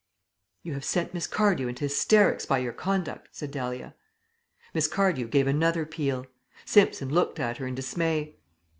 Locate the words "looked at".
7.13-7.57